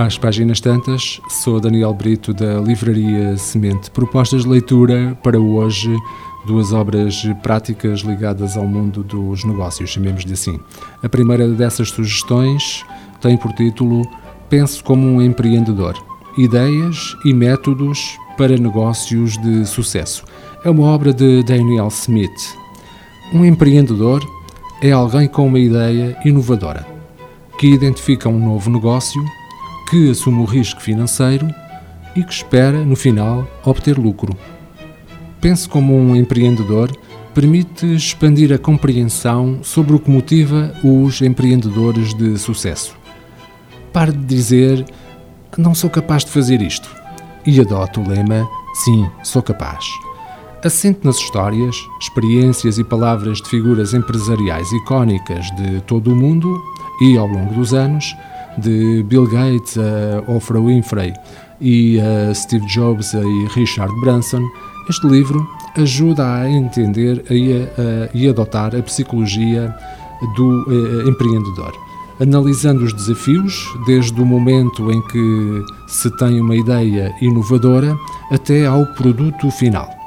[0.00, 3.90] Às páginas tantas, sou Daniel Brito da Livraria Semente.
[3.90, 5.94] Propostas de leitura para hoje,
[6.46, 10.58] duas obras práticas ligadas ao mundo dos negócios, chamemos-lhe assim.
[11.02, 12.82] A primeira dessas sugestões
[13.20, 14.08] tem por título
[14.48, 16.02] Penso como um empreendedor:
[16.38, 20.24] Ideias e métodos para negócios de sucesso.
[20.64, 22.56] É uma obra de Daniel Smith.
[23.34, 24.26] Um empreendedor
[24.80, 26.86] é alguém com uma ideia inovadora,
[27.58, 29.22] que identifica um novo negócio
[29.90, 31.52] que assume o risco financeiro
[32.14, 34.36] e que espera, no final, obter lucro.
[35.40, 36.90] Pense como um empreendedor
[37.34, 42.96] permite expandir a compreensão sobre o que motiva os empreendedores de sucesso.
[43.92, 44.84] Pare de dizer
[45.58, 46.88] não sou capaz de fazer isto
[47.44, 48.48] e adote o lema
[48.84, 49.84] sim, sou capaz.
[50.62, 56.62] Assente nas histórias, experiências e palavras de figuras empresariais icónicas de todo o mundo
[57.00, 58.14] e, ao longo dos anos,
[58.58, 61.12] de Bill Gates a Oprah Winfrey
[61.60, 64.42] e a Steve Jobs e Richard Branson,
[64.88, 69.74] este livro ajuda a entender e, a, e adotar a psicologia
[70.36, 71.72] do eh, empreendedor,
[72.20, 77.96] analisando os desafios desde o momento em que se tem uma ideia inovadora
[78.30, 79.99] até ao produto final.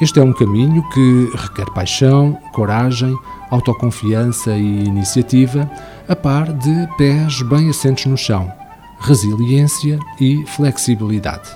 [0.00, 3.16] Este é um caminho que requer paixão, coragem,
[3.48, 5.70] autoconfiança e iniciativa,
[6.08, 8.52] a par de pés bem assentos no chão,
[8.98, 11.48] resiliência e flexibilidade.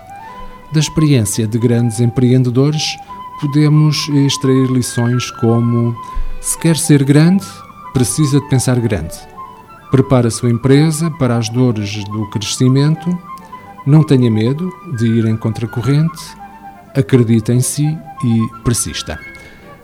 [0.73, 2.97] Da experiência de grandes empreendedores,
[3.41, 5.97] podemos extrair lições como:
[6.41, 7.45] se quer ser grande,
[7.93, 9.19] precisa de pensar grande.
[9.91, 13.19] Prepara a sua empresa para as dores do crescimento,
[13.85, 16.23] não tenha medo de ir em contracorrente,
[16.95, 19.19] acredite em si e persista.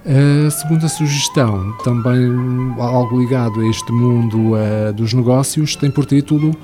[0.06, 2.28] A segunda sugestão, também
[2.78, 6.54] algo ligado a este mundo uh, dos negócios, tem por título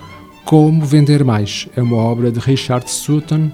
[0.45, 1.67] Como Vender Mais.
[1.75, 3.51] É uma obra de Richard Sutton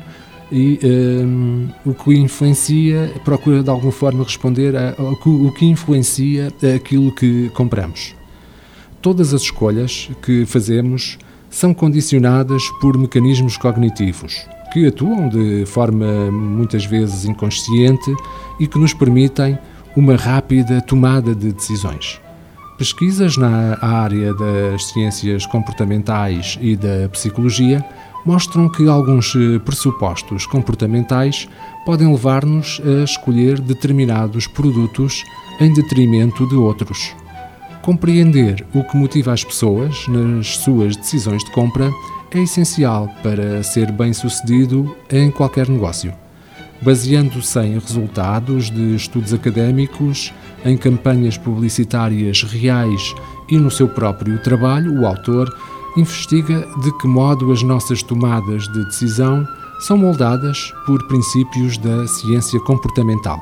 [0.51, 7.15] e um, o que influencia, procura de alguma forma responder ao o que influencia aquilo
[7.15, 8.17] que compramos.
[9.01, 11.17] Todas as escolhas que fazemos
[11.49, 18.15] são condicionadas por mecanismos cognitivos que atuam de forma muitas vezes inconsciente
[18.61, 19.59] e que nos permitem
[19.97, 22.21] uma rápida tomada de decisões.
[22.77, 27.83] Pesquisas na área das ciências comportamentais e da psicologia
[28.27, 29.33] mostram que alguns
[29.65, 31.49] pressupostos comportamentais
[31.87, 35.25] podem levar-nos a escolher determinados produtos
[35.59, 37.17] em detrimento de outros.
[37.87, 41.91] Compreender o que motiva as pessoas nas suas decisões de compra
[42.33, 46.13] é essencial para ser bem-sucedido em qualquer negócio
[46.83, 50.33] baseando-se em resultados de estudos académicos,
[50.65, 53.15] em campanhas publicitárias reais
[53.49, 55.49] e no seu próprio trabalho, o autor
[55.97, 59.47] investiga de que modo as nossas tomadas de decisão
[59.81, 63.41] são moldadas por princípios da ciência comportamental.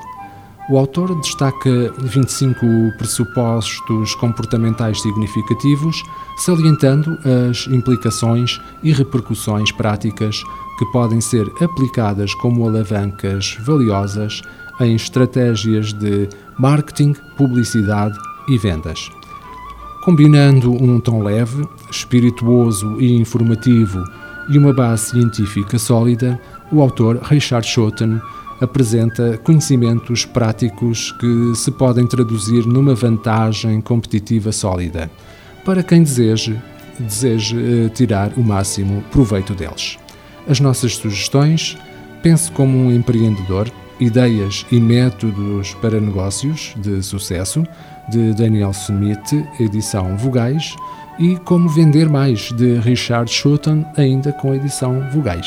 [0.70, 2.64] O autor destaca 25
[2.96, 6.02] pressupostos comportamentais significativos,
[6.38, 7.18] salientando
[7.50, 10.42] as implicações e repercussões práticas
[10.78, 14.40] que podem ser aplicadas como alavancas valiosas
[14.80, 19.10] em estratégias de marketing, publicidade e vendas.
[20.02, 24.02] Combinando um tom leve, espirituoso e informativo
[24.48, 26.40] e uma base científica sólida,
[26.72, 28.20] o autor Richard Schotten
[28.60, 35.10] apresenta conhecimentos práticos que se podem traduzir numa vantagem competitiva sólida,
[35.64, 36.60] para quem deseje,
[36.98, 39.98] deseje eh, tirar o máximo proveito deles.
[40.48, 41.76] As nossas sugestões,
[42.22, 47.64] pense como um empreendedor, ideias e métodos para negócios de sucesso,
[48.10, 50.74] de Daniel Smith, edição Vogais,
[51.18, 55.46] e Como Vender Mais, de Richard Schotten, ainda com edição Vogais.